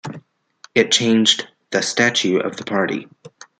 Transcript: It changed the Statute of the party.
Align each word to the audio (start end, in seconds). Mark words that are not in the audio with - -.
It 0.73 0.91
changed 0.91 1.47
the 1.69 1.83
Statute 1.83 2.43
of 2.43 2.57
the 2.57 2.63
party. 2.63 3.07